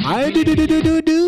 Pandit 0.00 0.56
du 0.56 0.96
du. 1.04 1.22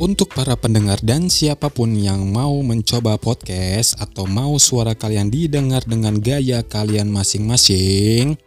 Untuk 0.00 0.32
para 0.32 0.56
pendengar 0.56 0.96
dan 1.04 1.28
siapa 1.28 1.68
pun 1.68 1.92
yang 1.92 2.32
mau 2.32 2.64
mencoba 2.64 3.20
podcast 3.20 4.00
atau 4.00 4.24
mau 4.24 4.56
suara 4.56 4.96
kalian 4.96 5.28
didengar 5.28 5.84
dengan 5.84 6.16
gaya 6.16 6.64
kalian 6.64 7.12
masing-masing, 7.12 8.40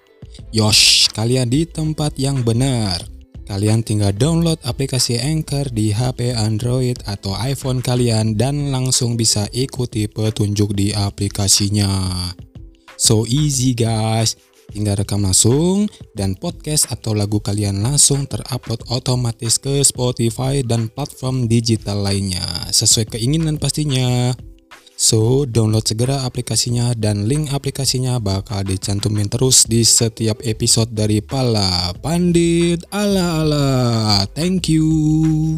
yosh, 0.49 1.05
kalian 1.13 1.53
di 1.53 1.69
tempat 1.69 2.17
yang 2.17 2.41
benar. 2.41 3.20
Kalian 3.51 3.83
tinggal 3.83 4.15
download 4.15 4.63
aplikasi 4.63 5.19
Anchor 5.19 5.67
di 5.75 5.91
HP 5.91 6.31
Android 6.31 6.95
atau 7.03 7.35
iPhone 7.35 7.83
kalian 7.83 8.39
dan 8.39 8.71
langsung 8.71 9.19
bisa 9.19 9.43
ikuti 9.51 10.07
petunjuk 10.07 10.71
di 10.71 10.95
aplikasinya. 10.95 11.91
So 12.95 13.27
easy 13.27 13.75
guys. 13.75 14.39
Tinggal 14.71 15.03
rekam 15.03 15.27
langsung 15.27 15.91
dan 16.15 16.39
podcast 16.39 16.95
atau 16.95 17.11
lagu 17.11 17.43
kalian 17.43 17.83
langsung 17.83 18.23
terupload 18.23 18.87
otomatis 18.87 19.59
ke 19.59 19.83
Spotify 19.83 20.63
dan 20.63 20.87
platform 20.87 21.51
digital 21.51 22.07
lainnya 22.07 22.71
sesuai 22.71 23.19
keinginan 23.19 23.59
pastinya. 23.59 24.31
So, 25.01 25.49
download 25.49 25.89
segera 25.89 26.29
aplikasinya 26.29 26.93
dan 26.93 27.25
link 27.25 27.49
aplikasinya 27.49 28.21
bakal 28.21 28.61
dicantumin 28.61 29.25
terus 29.33 29.65
di 29.65 29.81
setiap 29.81 30.45
episode 30.45 30.93
dari 30.93 31.25
Pala 31.25 31.89
Pandit 32.05 32.85
Ala 32.93 33.41
Ala. 33.41 33.69
Thank 34.37 34.69
you. 34.69 35.57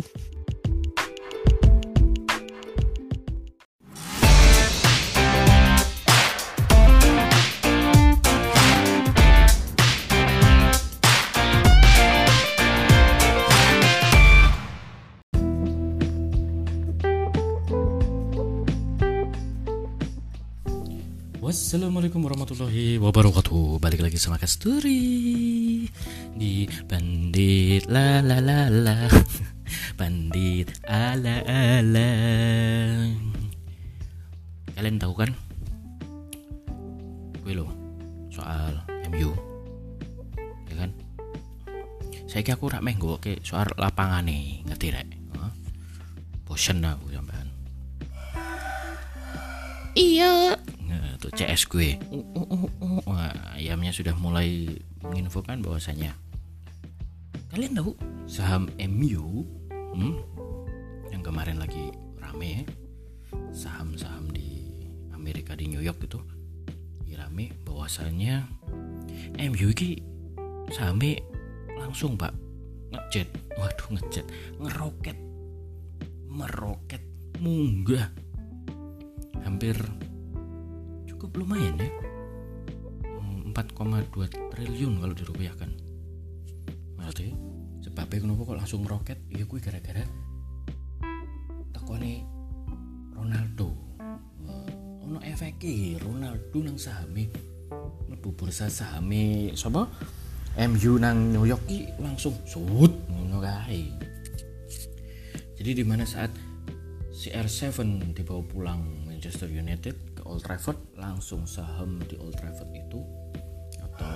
Wassalamualaikum 21.53 22.17
warahmatullahi 22.25 22.97
wabarakatuh. 22.97 23.77
Balik 23.77 24.01
lagi 24.01 24.17
sama 24.17 24.41
Kasturi 24.41 25.85
Di 26.33 26.65
Bandit 26.89 27.85
la 27.85 28.25
la 28.25 28.41
la 28.41 28.73
la. 28.73 29.05
Bandit 30.01 30.81
ala 30.89 31.45
ala. 31.45 32.09
Kalian 34.73 34.97
tahu 34.97 35.13
kan? 35.13 35.29
Gue 37.45 37.53
lo 37.53 37.69
Soal 38.33 38.73
MU 39.13 39.29
Ya 40.65 40.73
kan? 40.73 40.89
Saya 42.25 42.41
kira 42.41 42.57
aku 42.57 42.73
rak 42.73 42.81
menggo 42.81 43.21
ke 43.21 43.37
soal 43.45 43.69
lapangan 43.77 44.25
nih 44.25 44.65
Ngerti 44.65 44.89
rek? 44.89 45.05
Bosen 46.49 46.81
aku 46.81 47.13
sampean. 47.13 47.45
Iya 49.93 50.57
tuh 51.23 51.31
CS 51.31 51.71
gue. 51.71 51.95
Wah, 53.07 53.55
ayamnya 53.55 53.95
sudah 53.95 54.11
mulai 54.19 54.75
menginfokan 54.99 55.63
bahwasanya 55.63 56.11
kalian 57.55 57.79
tahu 57.79 57.95
saham 58.27 58.67
MU 58.75 59.47
hmm, 59.95 60.15
yang 61.15 61.23
kemarin 61.23 61.61
lagi 61.61 61.95
rame 62.19 62.67
saham-saham 63.55 64.27
di 64.33 64.73
Amerika 65.13 65.55
di 65.55 65.69
New 65.71 65.79
York 65.79 66.01
itu 66.03 66.19
rame 67.13 67.55
bahwasanya 67.63 68.43
MU 69.39 69.67
ini 69.79 70.03
sahamnya 70.75 71.23
langsung 71.79 72.19
pak. 72.19 72.35
Ngejet. 72.91 73.31
Waduh 73.55 73.89
ngejet. 73.95 74.25
Ngeroket. 74.59 75.17
Meroket. 76.27 77.01
Munggah. 77.39 78.11
Hampir 79.41 79.77
lumayan 81.33 81.77
ya. 81.77 81.89
Hmm, 83.05 83.53
4,2 83.53 84.53
triliun 84.53 85.01
kalau 85.01 85.15
dirupiahkan. 85.17 85.69
Berarti 86.97 87.33
sebabnya 87.83 88.23
kenapa 88.23 88.41
kok 88.47 88.57
langsung 88.57 88.81
meroket 88.85 89.19
iya 89.29 89.43
gue 89.43 89.59
gara-gara 89.59 90.03
tekone 91.73 92.23
Ronaldo. 93.13 93.69
Wah, 94.45 94.69
ono 95.03 95.19
efeknya 95.21 95.99
Ronaldo 96.01 96.57
nang 96.63 96.77
sahami 96.79 97.27
mlebu 98.07 98.29
bursa 98.37 98.69
sahami 98.69 99.51
sapa? 99.57 99.89
MU 100.53 101.01
nang 101.01 101.33
New 101.33 101.49
York 101.49 101.65
langsung 101.97 102.37
sud 102.45 102.93
ngono 103.09 103.33
jadi 105.63 105.79
di 105.79 105.85
mana 105.87 106.03
saat 106.03 106.27
CR7 107.15 108.11
dibawa 108.11 108.43
pulang 108.43 108.83
Manchester 109.07 109.47
United 109.47 110.12
ke 110.23 110.31
Old 110.31 110.39
Trafford 110.39 110.79
langsung 110.95 111.43
saham 111.43 111.99
di 112.07 112.15
Old 112.15 112.39
Trafford 112.39 112.71
itu 112.71 113.03
atau 113.75 114.15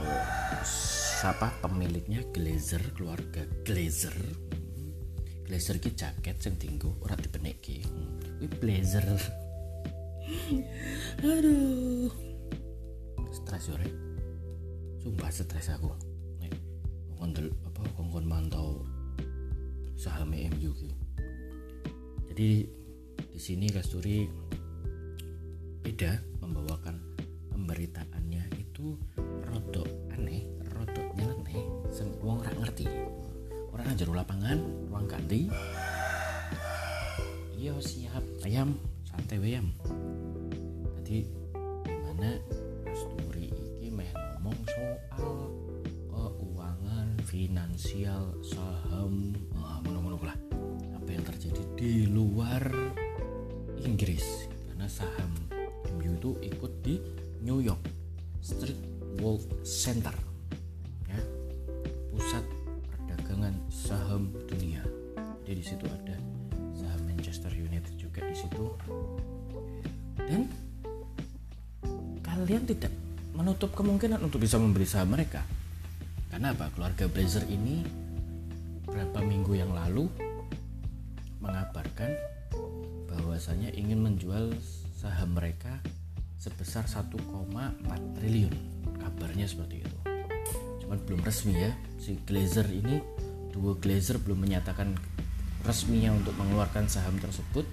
siapa 0.63 1.51
pemiliknya 1.59 2.23
Glazer 2.31 2.79
keluarga 2.95 3.43
Glazer. 3.67 4.15
Glazer 5.43 5.83
ki 5.83 5.91
jaket 5.99 6.39
sing 6.39 6.55
tinggu 6.55 6.95
ora 7.03 7.19
dibenek 7.19 7.59
ki. 7.59 7.83
Wih, 8.39 8.51
blazer 8.63 9.03
aduh 11.23 12.11
stres 13.31 13.71
Rek. 13.71 13.95
sumpah 15.01 15.31
stres 15.31 15.71
aku 15.71 15.89
nek 16.43 16.53
ngondel 17.17 17.49
apa 17.63 17.81
kongkon 17.95 18.27
mantau 18.27 18.83
saham 19.97 20.35
MU 20.35 20.69
ki 20.75 20.91
jadi 22.29 22.49
di 23.31 23.39
sini 23.39 23.71
Kasturi 23.71 24.27
beda 25.97 26.21
membawakan 26.45 27.01
pemberitaannya 27.49 28.53
itu 28.53 29.01
rodok 29.49 29.89
aneh 30.13 30.45
rodok 30.77 31.09
nyeleneh. 31.17 31.57
Wong 32.21 32.37
ora 32.37 32.53
ngerti. 32.53 32.85
Orang 33.73 33.97
aja 33.97 34.05
lapangan 34.05 34.61
ruang 34.93 35.09
ganti. 35.09 35.49
Iya 37.57 37.73
siap. 37.81 38.21
Ayam 38.45 38.77
santai 39.09 39.41
ayam 39.41 39.73
jadi 41.01 41.25
gimana? 41.89 42.45
Kasturi 42.85 43.49
iki 43.49 43.89
meh 43.89 44.13
ngomong 44.37 44.59
soal 44.69 45.49
keuangan 46.13 47.09
finansial 47.25 48.37
saham. 48.45 49.33
Ah, 49.57 49.81
ngono-ngono 49.81 50.21
lah. 50.21 50.37
Apa 50.93 51.09
yang 51.09 51.25
terjadi 51.25 51.63
di 51.73 52.05
luar 52.05 52.69
Inggris? 53.81 54.45
Karena 54.69 54.85
saham 54.85 55.56
Itu 56.17 56.33
ikut 56.41 56.81
di 56.81 56.97
New 57.45 57.61
York 57.61 57.85
Street 58.41 58.81
World 59.21 59.45
Center 59.61 60.13
ya. 61.05 61.21
Pusat 62.09 62.45
perdagangan 62.89 63.53
saham 63.69 64.33
dunia. 64.49 64.81
Jadi 65.45 65.61
di 65.61 65.65
situ 65.65 65.85
ada 65.85 66.17
saham 66.73 67.01
Manchester 67.05 67.53
United 67.53 67.93
juga 68.01 68.25
di 68.25 68.33
situ. 68.33 68.65
Dan 70.17 70.49
kalian 72.25 72.65
tidak 72.65 72.93
menutup 73.37 73.77
kemungkinan 73.77 74.17
untuk 74.25 74.41
bisa 74.41 74.57
membeli 74.57 74.89
saham 74.89 75.13
mereka. 75.13 75.45
Karena 76.33 76.57
apa? 76.57 76.73
Keluarga 76.73 77.05
Blazer 77.05 77.45
ini 77.45 77.85
beberapa 78.89 79.21
minggu 79.21 79.53
yang 79.53 79.69
lalu 79.69 80.09
mengabarkan 81.37 82.09
bahwasanya 83.05 83.69
ingin 83.77 84.01
menjual 84.01 84.57
saham 84.97 85.37
mereka 85.37 85.77
sebesar 86.37 86.85
1,4 86.85 87.17
triliun. 88.17 88.55
Kabarnya 88.97 89.45
seperti 89.49 89.81
itu. 89.81 89.97
Cuman 90.85 91.01
belum 91.03 91.21
resmi 91.25 91.57
ya 91.57 91.73
si 91.97 92.17
Glazer 92.23 92.69
ini 92.69 93.01
dua 93.51 93.75
Glazer 93.77 94.21
belum 94.21 94.45
menyatakan 94.45 94.93
resminya 95.65 96.13
untuk 96.13 96.37
mengeluarkan 96.37 96.87
saham 96.87 97.17
tersebut. 97.17 97.65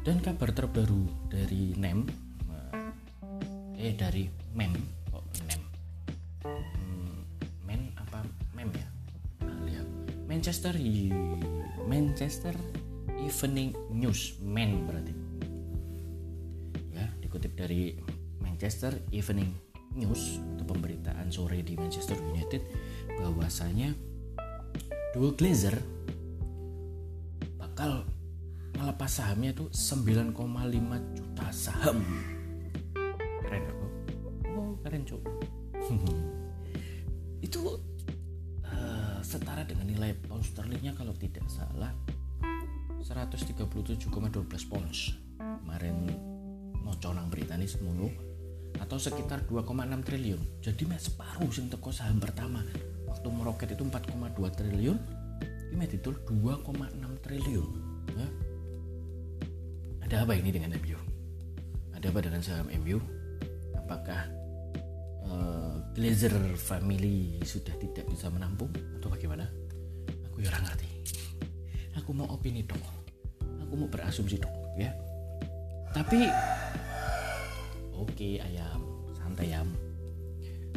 Dan 0.00 0.24
kabar 0.24 0.48
terbaru 0.52 1.28
dari 1.28 1.76
NEM 1.76 2.30
eh 3.80 3.96
dari 3.96 4.28
MEM 4.52 4.76
kok 5.08 5.24
NEM? 5.48 5.60
Hmm, 6.44 7.24
men 7.64 7.88
apa 7.96 8.20
mem 8.52 8.68
ya? 8.76 8.88
Nah, 9.40 9.56
lihat. 9.64 9.88
Manchester 10.28 10.76
Manchester 11.88 12.54
Evening 13.16 13.72
News 13.88 14.36
men 14.44 14.84
berarti 14.84 15.19
dari 17.60 17.92
Manchester 18.40 18.96
Evening 19.12 19.52
News 19.92 20.40
atau 20.56 20.64
pemberitaan 20.64 21.28
sore 21.28 21.60
di 21.60 21.76
Manchester 21.76 22.16
United 22.32 22.64
bahwasanya 23.20 23.92
Dual 25.12 25.36
Glazer 25.36 25.76
bakal 27.60 28.08
ngelepas 28.78 29.10
sahamnya 29.12 29.52
itu 29.52 29.68
9,5 29.68 30.38
juta 31.12 31.46
saham. 31.52 32.00
Keren 33.44 33.64
aku. 33.66 33.86
Oh 34.56 34.72
keren 34.80 35.02
cok 35.04 35.22
itu 37.46 37.60
eh, 38.62 39.18
setara 39.20 39.66
dengan 39.66 39.90
nilai 39.90 40.14
pound 40.22 40.46
sterlingnya 40.46 40.94
kalau 40.94 41.12
tidak 41.18 41.44
salah 41.50 41.90
137,12 43.02 44.06
pounds. 44.70 45.18
Kemarin 45.40 46.29
mau 46.84 46.96
conang 46.98 47.28
berita 47.28 47.56
nih 47.56 47.68
semono 47.68 48.08
atau 48.78 48.96
sekitar 48.96 49.44
2,6 49.46 49.66
triliun. 50.06 50.42
Jadi 50.64 50.82
meh 50.86 51.00
separuh 51.00 51.50
sing 51.52 51.68
teko 51.68 51.90
saham 51.92 52.18
pertama. 52.22 52.64
Waktu 53.10 53.26
meroket 53.28 53.74
itu 53.74 53.82
4,2 53.82 54.38
triliun 54.54 54.98
ini 55.70 55.74
meh 55.78 55.86
didol 55.86 56.18
2,6 56.26 57.24
triliun. 57.24 57.70
Ya. 58.10 58.26
ada 60.02 60.26
apa 60.26 60.34
ini 60.34 60.50
dengan 60.50 60.74
MU 60.82 60.98
ada 61.94 62.10
apa 62.10 62.18
dengan 62.18 62.42
saham 62.42 62.66
MU 62.82 62.98
apakah 63.78 64.26
eh, 65.30 65.74
Glazer 65.94 66.34
family 66.58 67.38
sudah 67.46 67.70
tidak 67.78 68.10
bisa 68.10 68.26
menampung 68.30 68.74
atau 68.98 69.06
bagaimana? 69.06 69.46
Aku 70.30 70.42
ya 70.42 70.50
ngerti. 70.50 70.90
Aku 72.02 72.10
mau 72.10 72.26
opini 72.30 72.66
dong. 72.66 72.82
Aku 73.66 73.78
mau 73.78 73.86
berasumsi 73.86 74.42
dong 74.42 74.54
ya. 74.74 74.90
Tapi 75.94 76.26
oke 78.00 78.40
ayam. 78.40 78.80
Santai 79.12 79.52
ayam. 79.52 79.68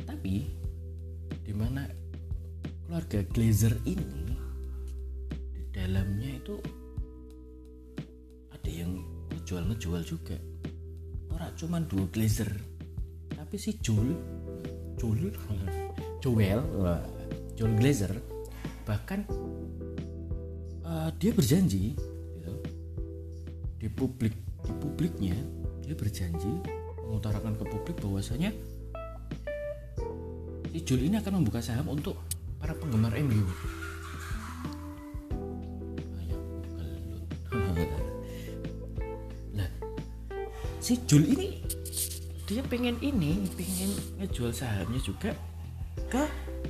Tapi 0.03 0.51
di 1.43 1.53
mana 1.55 1.87
keluarga 2.83 3.23
Glazer 3.31 3.79
ini 3.87 4.35
di 5.55 5.63
dalamnya 5.71 6.31
itu 6.35 6.55
ada 8.51 8.69
yang 8.69 8.99
ngejual 9.31 9.63
ngejual 9.71 10.01
juga. 10.03 10.37
Orang 11.31 11.55
cuma 11.55 11.79
dua 11.81 12.05
Glazer 12.11 12.51
tapi 13.53 13.61
si 13.61 13.77
Joel 13.85 14.17
Joel 14.97 15.29
Joel 16.25 16.61
Joel 17.53 17.73
Glazer 17.77 18.09
bahkan 18.81 19.21
eh, 20.81 21.09
dia 21.21 21.31
berjanji 21.37 21.93
gitu, 21.93 22.53
di 23.77 23.87
publik 23.93 24.33
di 24.65 24.73
publiknya 24.81 25.37
dia 25.85 25.93
berjanji 25.93 26.65
mengutarakan 27.03 27.53
ke 27.59 27.63
publik 27.67 27.97
bahwasanya 28.01 28.51
si 30.73 30.81
Jul 30.81 31.05
ini 31.05 31.21
akan 31.21 31.43
membuka 31.43 31.61
saham 31.61 31.93
untuk 31.93 32.17
para 32.57 32.73
penggemar 32.73 33.13
MU. 33.21 33.45
Lah, 39.53 39.69
si 40.81 40.97
Jul 41.05 41.29
ini 41.29 41.61
dia 42.49 42.65
pengen 42.65 42.97
ini, 42.99 43.45
pengen 43.53 43.93
ngejual 44.19 44.51
sahamnya 44.51 44.99
juga 44.99 45.31
ke 46.09 46.23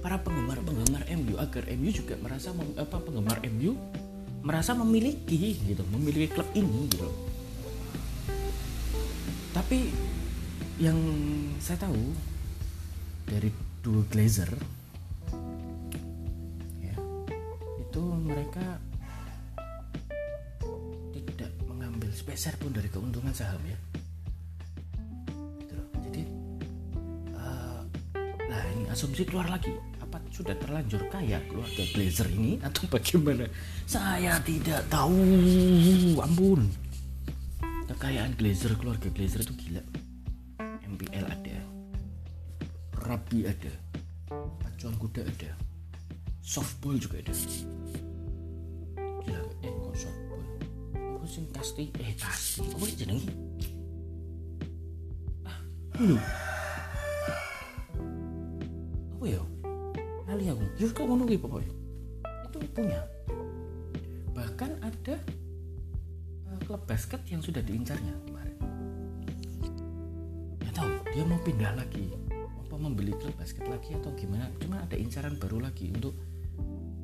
para 0.04 0.20
penggemar-penggemar 0.20 1.08
MU 1.16 1.40
agar 1.40 1.64
MU 1.80 1.90
juga 1.90 2.20
merasa 2.20 2.52
mem- 2.52 2.76
apa 2.76 3.00
penggemar 3.00 3.40
MU 3.48 3.80
merasa 4.44 4.76
memiliki 4.76 5.56
gitu, 5.64 5.80
memiliki 5.96 6.36
klub 6.36 6.52
ini 6.52 6.92
gitu. 6.92 7.08
Tapi 9.56 9.88
yang 10.84 11.00
saya 11.64 11.80
tahu 11.88 12.12
dari 13.24 13.48
dua 13.80 14.04
Glazer 14.12 14.52
ya 16.84 16.96
itu 17.80 18.04
mereka 18.04 18.84
tidak 21.16 21.56
mengambil 21.72 22.12
spesial 22.12 22.60
pun 22.60 22.76
dari 22.76 22.92
keuntungan 22.92 23.32
saham 23.32 23.64
ya. 23.64 23.80
Gitu 25.64 25.72
loh. 25.72 25.88
jadi 26.04 26.24
eh, 27.32 27.80
nah 28.52 28.62
ini 28.76 28.84
asumsi 28.92 29.24
keluar 29.24 29.48
lagi. 29.48 29.72
Apa 30.04 30.20
sudah 30.36 30.60
terlanjur 30.60 31.08
kaya 31.08 31.40
keluarga 31.48 31.84
Glazer 31.96 32.28
ini 32.28 32.60
atau 32.68 32.92
bagaimana? 32.92 33.48
Saya 33.88 34.36
tidak 34.44 34.84
tahu. 34.92 35.16
Ampun. 36.20 36.68
Kekayaan 37.88 38.36
Glazer 38.36 38.76
keluarga 38.76 39.08
Glazer 39.08 39.48
itu 39.48 39.56
gila 39.56 40.03
MPL 40.94 41.26
ada. 41.26 41.58
Rabi 43.02 43.50
ada. 43.50 43.74
Pacuan 44.62 44.94
kuda 45.02 45.26
ada. 45.26 45.52
Softball 46.46 47.02
juga 47.02 47.18
ada. 47.18 47.34
Gila 49.26 49.42
eh 49.66 49.74
kok 49.74 49.96
softball? 49.98 50.44
Aku 51.18 51.26
sing 51.26 51.50
kasti 51.50 51.90
eh 51.98 52.14
kasti 52.14 52.62
apa 52.62 52.84
sih 52.86 52.98
jenenge 53.00 53.32
ah 55.48 55.58
lu 55.98 56.20
apa 59.18 59.26
ya? 59.26 59.42
Lali 60.28 60.46
aku. 60.52 60.64
Ya 60.78 60.88
kok 60.92 61.06
ngono 61.08 61.24
ki 61.26 61.40
pokoknya 61.40 61.74
itu 62.52 62.58
punya. 62.76 63.00
Bahkan 64.36 64.72
ada 64.84 65.16
eh, 66.54 66.60
klub 66.68 66.84
basket 66.86 67.24
yang 67.32 67.40
sudah 67.40 67.64
diincarnya 67.64 68.14
dia 71.14 71.22
mau 71.30 71.38
pindah 71.46 71.78
lagi. 71.78 72.10
Apa 72.66 72.74
membeli 72.74 73.14
klub 73.14 73.38
basket 73.38 73.70
lagi 73.70 73.94
atau 73.94 74.10
gimana? 74.18 74.50
Cuma 74.58 74.82
ada 74.82 74.98
incaran 74.98 75.38
baru 75.38 75.62
lagi 75.62 75.94
untuk 75.94 76.18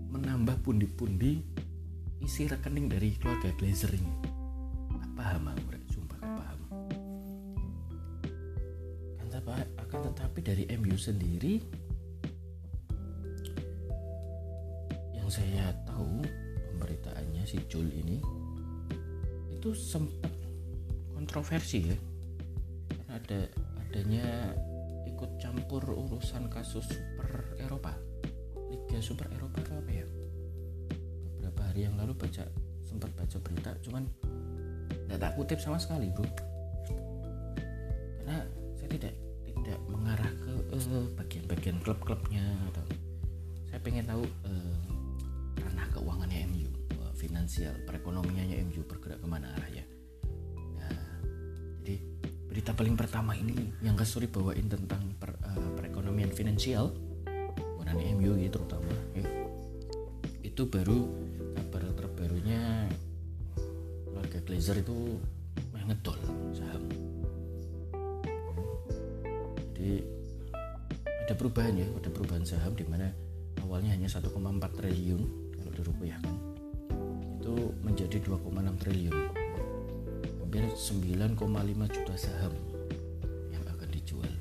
menambah 0.10 0.66
pundi-pundi 0.66 1.46
isi 2.18 2.50
rekening 2.50 2.90
dari 2.90 3.14
keluarga 3.22 3.54
Glazer 3.54 3.94
ini. 3.94 4.14
Gak 4.98 5.14
paham 5.14 5.54
aku 5.54 5.78
sumpah 5.94 6.18
gak 6.18 6.34
paham. 6.42 6.60
Kan 9.30 9.66
akan 9.78 10.00
tetapi 10.10 10.40
dari 10.42 10.64
MU 10.82 10.98
sendiri 10.98 11.62
yang 15.14 15.30
saya 15.30 15.70
tahu 15.86 16.26
pemberitaannya 16.74 17.46
si 17.46 17.62
Jul 17.70 17.94
ini 17.94 18.18
itu 19.54 19.70
sempat 19.78 20.34
kontroversi 21.14 21.94
ya. 21.94 21.98
Karena 22.90 23.14
ada 23.22 23.69
adanya 23.90 24.54
ikut 25.10 25.42
campur 25.42 25.82
urusan 25.82 26.46
kasus 26.54 26.86
Super 26.86 27.58
Eropa. 27.58 27.98
Liga 28.70 29.02
Super 29.02 29.26
Eropa 29.34 29.66
atau 29.66 29.82
apa 29.82 29.92
ya? 29.92 30.06
Beberapa 31.42 31.62
hari 31.66 31.90
yang 31.90 31.98
lalu 31.98 32.14
baca 32.14 32.46
sempat 32.90 33.14
baca 33.14 33.38
berita 33.46 33.70
cuman 33.86 34.06
nggak 35.06 35.22
tak 35.22 35.34
kutip 35.38 35.62
sama 35.62 35.78
sekali 35.78 36.10
bro 36.10 36.26
karena 38.22 38.46
saya 38.74 38.90
tidak 38.98 39.14
tidak 39.46 39.80
mengarah 39.86 40.32
ke 40.42 40.54
eh, 40.74 41.06
bagian-bagian 41.18 41.78
klub-klubnya 41.86 42.46
atau 42.74 42.86
saya 43.70 43.80
pengen 43.86 44.10
tahu 44.10 44.26
eh, 44.26 44.78
ranah 45.62 45.88
keuangannya 45.94 46.50
MU 46.50 46.70
eh, 46.70 47.14
finansial 47.14 47.78
perekonomiannya 47.86 48.66
MU 48.70 48.82
bergerak 48.90 49.22
ke 49.22 49.28
mana 49.30 49.54
arahnya 49.62 49.86
berita 52.70 52.86
paling 52.86 52.98
pertama 53.02 53.34
ini 53.34 53.74
yang 53.82 53.98
Kasuri 53.98 54.30
bawain 54.30 54.70
tentang 54.70 55.02
per- 55.18 55.42
eh, 55.42 55.70
perekonomian 55.74 56.30
finansial 56.30 56.94
mengenai 57.82 58.14
MU 58.14 58.38
gitu 58.38 58.62
terutama 58.62 58.94
ya. 59.18 59.26
itu 60.46 60.70
baru 60.70 61.10
kabar 61.58 61.82
terbarunya 61.98 62.86
keluarga 64.06 64.38
Glazer 64.46 64.86
itu 64.86 65.18
meh 65.74 65.82
ngedol 65.82 66.14
saham. 66.54 66.86
Jadi 69.74 70.06
ada 71.26 71.34
perubahan 71.34 71.74
ya 71.74 71.90
ada 71.90 72.10
perubahan 72.14 72.46
saham 72.46 72.78
di 72.78 72.86
mana 72.86 73.10
awalnya 73.66 73.98
hanya 73.98 74.06
1,4 74.06 74.30
triliun 74.78 75.22
kalau 75.58 75.72
dirupiahkan. 75.74 76.36
Itu 77.42 77.74
menjadi 77.82 78.22
2,6 78.22 78.78
triliun 78.78 79.39
hampir 80.50 80.66
9,5 80.66 81.38
juta 81.94 82.16
saham 82.18 82.50
yang 83.54 83.62
akan 83.70 83.90
dijual. 83.94 84.34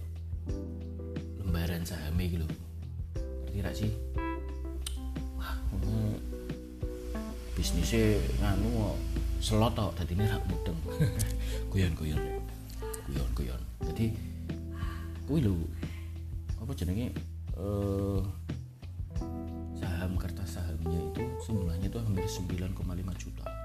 Lembaran 1.44 1.84
sahamnya 1.84 2.32
gitu 2.32 2.48
ngerti 3.44 3.60
gak 3.60 3.76
sih? 3.76 3.92
Wah 5.36 5.52
ini 5.76 6.16
bisnisnya 7.52 8.24
nganu 8.40 8.96
selot 9.36 9.76
tok 9.76 10.00
dadi 10.00 10.16
ini 10.16 10.24
rak 10.24 10.40
mudeng. 10.48 10.80
Guyon 11.76 11.92
guyon 11.92 12.16
guyon 13.12 13.28
guyon 13.36 13.60
jadi 13.92 14.16
kuwi 15.28 15.44
lho 15.44 15.60
apa 16.56 16.72
jenenge? 16.72 17.12
Eh 17.60 18.20
saham 19.76 20.16
kertas 20.16 20.56
sahamnya 20.56 21.04
itu 21.12 21.20
jumlahnya 21.44 21.92
itu 21.92 22.00
hampir 22.00 22.24
9,5 22.24 22.80
juta 23.20 23.57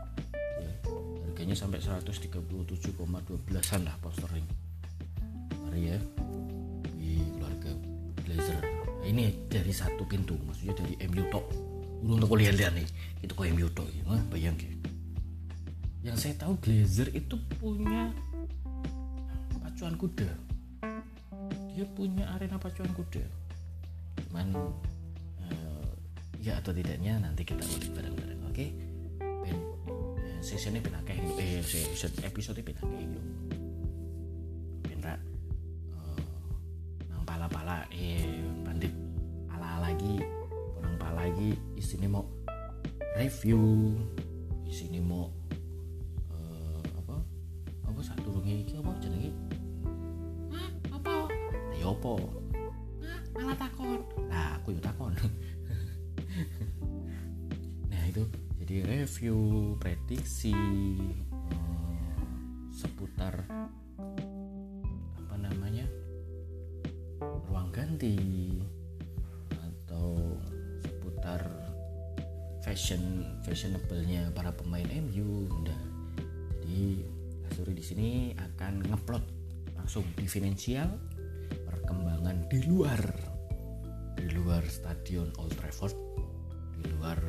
harganya 1.44 1.60
sampai 1.60 1.84
137,12an 1.84 3.82
lah 3.84 4.00
posternya 4.00 4.48
mari 5.68 5.92
ya. 5.92 6.00
Di 6.96 7.20
keluarga 7.36 7.72
Glazer 8.24 8.64
Nah, 9.04 9.12
ini 9.12 9.36
dari 9.52 9.76
satu 9.76 10.08
pintu 10.08 10.40
maksudnya 10.48 10.72
dari 10.80 10.96
MU 11.12 11.28
tok. 11.28 11.44
Urung 12.08 12.24
toko 12.24 12.40
lihat-lihat 12.40 12.80
nih. 12.80 12.88
Itu 13.20 13.36
kok 13.36 13.44
MU 13.52 13.68
tok 13.76 13.92
ya 13.92 14.08
bayang 14.32 14.56
ya. 14.56 14.72
Yang 16.08 16.16
saya 16.24 16.40
tahu 16.40 16.56
Glazer 16.64 17.12
itu 17.12 17.36
punya 17.60 18.16
pacuan 19.60 20.00
kuda. 20.00 20.32
Dia 21.76 21.84
punya 21.92 22.24
arena 22.40 22.56
pacuan 22.56 22.96
kuda. 22.96 23.24
Cuman 24.32 24.48
eh, 25.44 25.92
ya 26.40 26.64
atau 26.64 26.72
tidaknya 26.72 27.20
nanti 27.20 27.44
kita 27.44 27.68
ulik 27.68 27.92
bareng-bareng 27.92 28.48
oke? 28.48 28.66
Ben 28.72 28.93
eh, 30.54 30.62
sesinya 30.62 30.86
penakeh 30.86 31.18
eh 31.42 31.66
season 31.66 32.14
episode 32.22 32.62
penakeh 32.62 33.02
yuk 33.10 33.26
ben 34.86 35.02
ra 35.02 35.18
eh, 35.18 36.22
nang 37.10 37.26
pala-pala 37.26 37.90
eh 37.90 38.22
bandit 38.62 38.94
ala 39.50 39.90
lagi 39.90 40.22
nang 40.78 40.94
pala 41.02 41.26
lagi 41.26 41.58
isinya 41.74 42.22
mau 42.22 42.26
review 43.18 43.98
isinya 44.70 45.02
mau 45.02 45.26
eh, 46.38 46.86
apa 47.02 47.18
apa 47.90 48.00
satu 48.06 48.38
rungi 48.38 48.62
iki 48.62 48.78
apa 48.78 48.94
jenenge? 49.02 49.34
Hah, 50.54 50.70
apa? 50.94 51.30
Lah, 51.30 51.78
ya 51.78 51.90
apa? 51.90 52.14
Hah, 53.02 53.20
malah 53.34 53.58
takon. 53.58 54.00
Lah 54.30 54.50
aku 54.62 54.78
yuk 54.78 54.86
takon. 54.86 55.14
Nah 57.94 58.10
itu 58.10 58.26
jadi 58.64 59.04
review 59.04 59.76
prediksi 59.76 60.56
eh, 60.56 62.24
seputar 62.72 63.44
apa 65.20 65.36
namanya 65.36 65.84
ruang 67.52 67.68
ganti 67.76 68.16
atau 69.52 70.40
seputar 70.80 71.44
fashion 72.64 73.28
fashionable-nya 73.44 74.32
para 74.32 74.56
pemain 74.56 74.88
MU 75.12 75.44
nah 75.68 75.84
jadi 76.64 77.04
Asuri 77.52 77.76
di 77.76 77.84
sini 77.84 78.10
akan 78.32 78.80
ngeplot 78.88 79.28
langsung 79.76 80.08
di 80.16 80.24
finansial 80.24 80.88
perkembangan 81.68 82.48
di 82.48 82.64
luar 82.64 83.12
di 84.16 84.32
luar 84.32 84.64
stadion 84.72 85.28
Old 85.36 85.52
Trafford 85.60 86.00
di 86.80 86.88
luar 86.96 87.20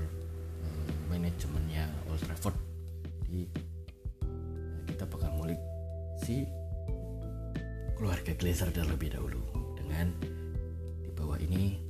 manajemennya 1.25 1.88
Old 2.12 2.21
Trafford. 2.21 2.52
Jadi 3.25 3.49
eh, 3.49 4.81
kita 4.93 5.09
bakal 5.09 5.33
ngulik 5.40 5.57
si 6.21 6.45
keluarga 7.97 8.37
Glazer 8.37 8.69
terlebih 8.69 9.16
dahulu. 9.16 9.40
Dengan 9.73 10.12
di 11.00 11.09
bawah 11.16 11.40
ini 11.40 11.81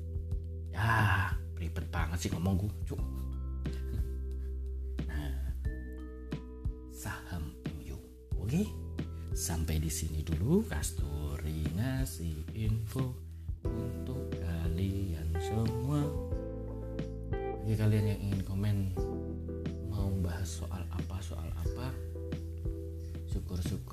ya 0.71 1.35
ribet 1.59 1.83
banget 1.91 2.23
sih 2.23 2.31
ngomong 2.31 2.63
gue 2.63 2.71
cuk. 2.87 3.03
Nah 5.11 5.35
saham 6.95 7.59
MU 7.83 7.99
oke 8.39 8.63
sampai 9.35 9.83
di 9.83 9.91
sini 9.91 10.23
dulu. 10.23 10.63
Kasturi 10.63 11.67
ngasih 11.75 12.55
info 12.55 13.19
untuk 13.67 14.31
kalian 14.39 15.27
semua. 15.43 16.07
Bagi 17.35 17.75
kalian 17.75 18.15
yang 18.15 18.21
ingin 18.31 18.41
komen 18.47 18.77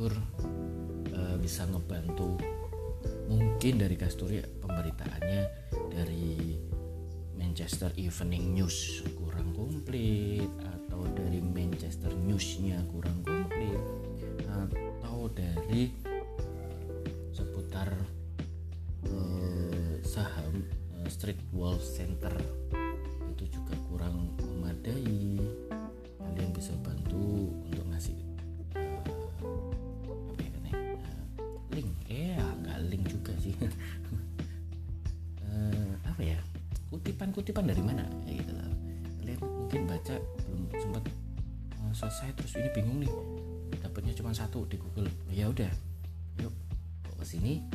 syukur-syukur 0.01 1.13
eh, 1.13 1.38
bisa 1.38 1.62
ngebantu 1.70 2.34
mungkin 3.29 3.74
dari 3.77 3.93
Kasturi 3.93 4.41
pemberitaannya 4.41 5.41
dari 5.93 6.58
Manchester 7.38 7.93
Evening 8.01 8.58
News. 8.58 9.05
Kurang 9.13 9.53
komplit 9.53 10.50
atau 10.65 11.05
dari 11.13 11.38
Manchester 11.38 12.10
Newsnya 12.17 12.81
kurang 12.89 13.22
komplit 13.22 13.81
atau 14.50 15.29
dari 15.29 15.93
seputar 17.29 17.93
eh, 19.05 20.01
saham 20.01 20.65
eh, 20.98 21.10
Street 21.13 21.46
Wall 21.53 21.77
Center. 21.77 22.34
Itu 23.38 23.46
juga 23.53 23.77
kurang 23.86 24.34
memadai. 24.41 25.38
Kalian 26.17 26.50
bisa 26.58 26.74
bantu 26.81 27.53
untuk 27.70 27.86
ngasih 27.93 28.30
kutipan-kutipan 37.01 37.65
dari 37.65 37.81
mana? 37.81 38.05
Ya 38.29 38.38
gitu 38.38 38.53
lah 38.53 38.70
kalian 39.17 39.41
mungkin 39.41 39.81
baca 39.89 40.15
belum 40.46 40.62
sempat 40.77 41.03
eh, 41.10 41.93
selesai 41.98 42.29
terus 42.38 42.53
ini 42.62 42.70
bingung 42.77 43.01
nih. 43.01 43.12
Dapatnya 43.81 44.13
cuma 44.13 44.29
satu 44.38 44.70
di 44.70 44.77
Google. 44.77 45.10
Ya 45.34 45.50
udah 45.50 45.74
yuk 46.38 46.53
bawa 47.01 47.15
ke 47.17 47.25
sini 47.25 47.65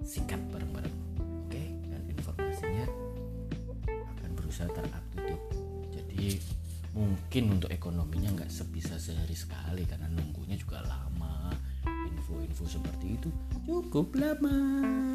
sikat 0.00 0.40
bareng-bareng. 0.48 0.96
Oke 1.44 1.76
dan 1.92 2.02
informasinya 2.08 2.88
akan 4.16 4.30
berusaha 4.32 4.72
terupdate. 4.72 5.36
Jadi 5.92 6.40
mungkin 6.96 7.60
untuk 7.60 7.68
ekonominya 7.68 8.32
nggak 8.32 8.48
sebisa 8.48 8.96
sehari 8.96 9.36
sekali 9.36 9.84
karena 9.84 10.08
nunggunya 10.08 10.56
juga 10.56 10.80
lama. 10.88 11.52
Info-info 11.84 12.64
seperti 12.64 13.20
itu 13.20 13.28
cukup 13.68 14.16
lama. 14.16 14.56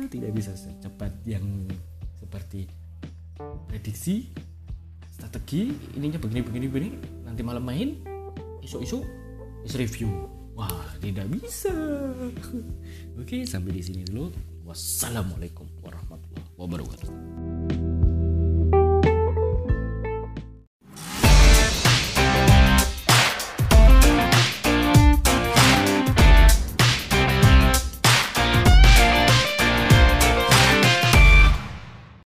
Tidak 0.06 0.30
bisa 0.30 0.54
secepat 0.54 1.26
yang 1.26 1.66
seperti 2.22 2.85
prediksi 3.68 4.32
strategi 5.12 5.72
ininya 5.96 6.20
begini 6.20 6.42
begini 6.44 6.66
begini. 6.72 6.90
Nanti 7.28 7.42
malam 7.44 7.64
main 7.64 8.00
isu-isu 8.64 9.04
is 9.64 9.76
review. 9.76 10.10
Wah 10.56 10.96
tidak 11.04 11.28
bisa. 11.32 11.72
Oke 13.20 13.44
sampai 13.44 13.76
di 13.76 13.82
sini 13.84 14.02
dulu. 14.08 14.32
Wassalamualaikum 14.66 15.68
warahmatullahi 15.86 16.50
wabarakatuh 16.58 17.35